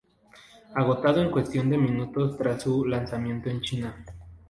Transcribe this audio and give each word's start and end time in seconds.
Agotado 0.73 1.21
en 1.21 1.29
cuestión 1.29 1.69
de 1.69 1.77
minutos 1.77 2.35
tras 2.35 2.63
su 2.63 2.85
lanzamiento 2.85 3.51
en 3.51 3.61
China. 3.61 4.03